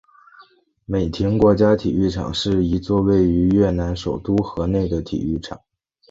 [0.85, 5.59] 美亭国家体育场是一座位于越南首都河内的体育场。